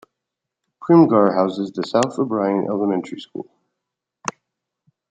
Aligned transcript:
Primghar 0.81 1.31
houses 1.35 1.71
the 1.73 1.83
South 1.83 2.17
O'Brien 2.17 2.65
Elementary 2.67 3.19
School. 3.21 3.45